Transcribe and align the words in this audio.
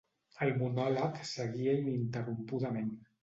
El 0.45 0.53
monòleg 0.61 1.19
seguia 1.33 1.77
ininterrompudament. 1.83 2.91